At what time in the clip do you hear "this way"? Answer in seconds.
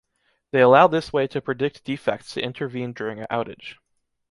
0.87-1.27